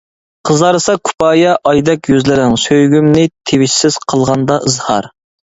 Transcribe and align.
قىزارسا 0.49 0.95
كۇپايە 1.09 1.51
ئايدەك 1.71 2.09
يۈزلىرىڭ، 2.13 2.57
سۆيگۈمنى 2.63 3.29
تىۋىشسىز 3.51 4.03
قىلغاندا 4.13 4.63
ئىزھار. 4.71 5.13